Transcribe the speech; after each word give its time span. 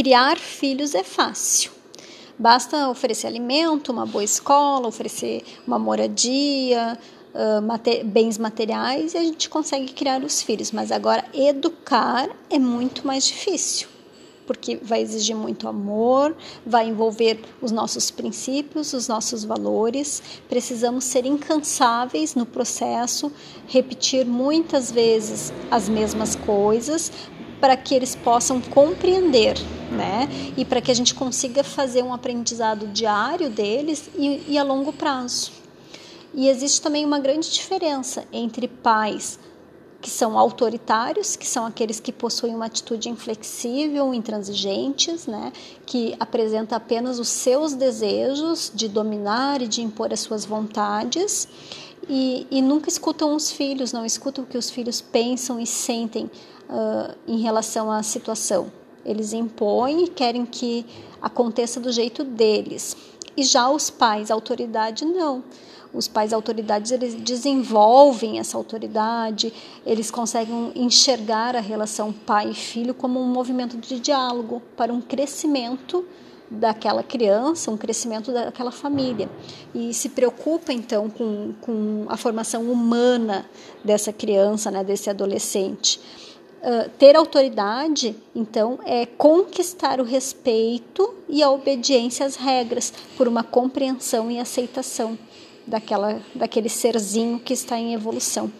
criar 0.00 0.38
filhos 0.38 0.94
é 0.94 1.04
fácil. 1.04 1.70
Basta 2.38 2.88
oferecer 2.88 3.26
alimento, 3.26 3.92
uma 3.92 4.06
boa 4.06 4.24
escola, 4.24 4.88
oferecer 4.88 5.44
uma 5.66 5.78
moradia, 5.78 6.98
uh, 7.34 7.60
mate 7.60 8.02
bens 8.02 8.38
materiais 8.38 9.12
e 9.12 9.18
a 9.18 9.22
gente 9.22 9.50
consegue 9.50 9.92
criar 9.92 10.24
os 10.24 10.40
filhos. 10.40 10.72
Mas 10.72 10.90
agora, 10.90 11.22
educar 11.34 12.30
é 12.48 12.58
muito 12.58 13.06
mais 13.06 13.26
difícil 13.26 13.88
porque 14.46 14.80
vai 14.82 15.00
exigir 15.00 15.36
muito 15.36 15.68
amor, 15.68 16.34
vai 16.66 16.88
envolver 16.88 17.38
os 17.62 17.70
nossos 17.70 18.10
princípios, 18.10 18.92
os 18.92 19.06
nossos 19.06 19.44
valores. 19.44 20.20
Precisamos 20.48 21.04
ser 21.04 21.24
incansáveis 21.24 22.34
no 22.34 22.44
processo, 22.44 23.30
repetir 23.68 24.26
muitas 24.26 24.90
vezes 24.90 25.52
as 25.70 25.88
mesmas 25.88 26.34
coisas 26.34 27.12
para 27.60 27.76
que 27.76 27.94
eles 27.94 28.16
possam 28.16 28.60
compreender, 28.60 29.56
né? 29.90 30.28
E 30.56 30.64
para 30.64 30.80
que 30.80 30.90
a 30.90 30.94
gente 30.94 31.14
consiga 31.14 31.62
fazer 31.62 32.02
um 32.02 32.14
aprendizado 32.14 32.86
diário 32.86 33.50
deles 33.50 34.08
e, 34.16 34.42
e 34.48 34.58
a 34.58 34.62
longo 34.62 34.92
prazo. 34.92 35.52
E 36.32 36.48
existe 36.48 36.80
também 36.80 37.04
uma 37.04 37.18
grande 37.18 37.50
diferença 37.50 38.24
entre 38.32 38.68
pais 38.68 39.38
que 40.00 40.08
são 40.08 40.38
autoritários, 40.38 41.36
que 41.36 41.46
são 41.46 41.66
aqueles 41.66 42.00
que 42.00 42.10
possuem 42.10 42.54
uma 42.54 42.66
atitude 42.66 43.08
inflexível, 43.10 44.14
intransigentes, 44.14 45.26
né, 45.26 45.52
que 45.84 46.16
apresenta 46.18 46.76
apenas 46.76 47.18
os 47.18 47.28
seus 47.28 47.74
desejos 47.74 48.72
de 48.74 48.88
dominar 48.88 49.60
e 49.60 49.68
de 49.68 49.82
impor 49.82 50.12
as 50.12 50.20
suas 50.20 50.46
vontades, 50.46 51.46
e, 52.12 52.44
e 52.50 52.60
nunca 52.60 52.88
escutam 52.88 53.36
os 53.36 53.52
filhos, 53.52 53.92
não 53.92 54.04
escutam 54.04 54.42
o 54.42 54.46
que 54.46 54.58
os 54.58 54.68
filhos 54.68 55.00
pensam 55.00 55.60
e 55.60 55.66
sentem 55.66 56.24
uh, 56.68 57.14
em 57.24 57.38
relação 57.38 57.88
à 57.88 58.02
situação. 58.02 58.72
Eles 59.04 59.32
impõem 59.32 60.04
e 60.04 60.08
querem 60.08 60.44
que 60.44 60.84
aconteça 61.22 61.78
do 61.78 61.92
jeito 61.92 62.24
deles. 62.24 62.96
E 63.36 63.44
já 63.44 63.70
os 63.70 63.90
pais, 63.90 64.28
autoridade, 64.28 65.04
não 65.04 65.44
os 65.92 66.06
pais 66.06 66.32
autoridades 66.32 66.92
eles 66.92 67.14
desenvolvem 67.14 68.38
essa 68.38 68.56
autoridade, 68.56 69.52
eles 69.84 70.08
conseguem 70.08 70.70
enxergar 70.76 71.56
a 71.56 71.60
relação 71.60 72.12
pai 72.12 72.50
e 72.50 72.54
filho 72.54 72.94
como 72.94 73.20
um 73.20 73.26
movimento 73.26 73.76
de 73.76 73.98
diálogo 73.98 74.62
para 74.76 74.92
um 74.92 75.00
crescimento 75.00 76.04
daquela 76.50 77.02
criança, 77.02 77.70
um 77.70 77.76
crescimento 77.76 78.32
daquela 78.32 78.72
família. 78.72 79.28
E 79.74 79.94
se 79.94 80.08
preocupa 80.08 80.72
então 80.72 81.08
com, 81.08 81.54
com 81.60 82.06
a 82.08 82.16
formação 82.16 82.62
humana 82.70 83.48
dessa 83.84 84.12
criança, 84.12 84.70
né, 84.70 84.82
desse 84.82 85.08
adolescente. 85.08 86.00
Uh, 86.60 86.90
ter 86.98 87.16
autoridade, 87.16 88.14
então, 88.34 88.78
é 88.84 89.06
conquistar 89.06 89.98
o 89.98 90.04
respeito 90.04 91.14
e 91.26 91.42
a 91.42 91.50
obediência 91.50 92.26
às 92.26 92.36
regras 92.36 92.92
por 93.16 93.26
uma 93.26 93.42
compreensão 93.42 94.30
e 94.30 94.38
aceitação 94.38 95.18
daquela, 95.66 96.20
daquele 96.34 96.68
serzinho 96.68 97.38
que 97.38 97.54
está 97.54 97.78
em 97.78 97.94
evolução. 97.94 98.52